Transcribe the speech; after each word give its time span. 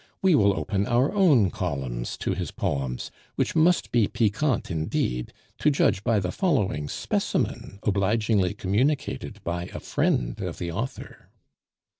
We 0.23 0.33
will 0.33 0.57
open 0.57 0.87
our 0.87 1.13
own 1.13 1.51
columns 1.51 2.17
to 2.17 2.33
his 2.33 2.49
poems, 2.49 3.11
which 3.35 3.55
must 3.55 3.91
be 3.91 4.07
piquant 4.07 4.71
indeed, 4.71 5.31
to 5.59 5.69
judge 5.69 6.03
by 6.03 6.19
the 6.19 6.31
following 6.31 6.89
specimen 6.89 7.77
obligingly 7.83 8.55
communicated 8.55 9.43
by 9.43 9.65
a 9.65 9.79
friend 9.79 10.41
of 10.41 10.57
the 10.57 10.71
author." 10.71 11.29